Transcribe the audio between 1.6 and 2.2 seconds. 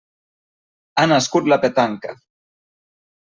petanca.